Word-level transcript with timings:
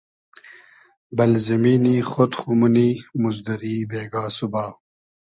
بئل 1.15 1.33
زیمینی 1.45 1.97
خۉد 2.09 2.31
خو 2.39 2.51
مونی 2.59 2.89
موزدوری 3.21 3.75
بېگا 3.89 4.23
سوبا 4.35 4.65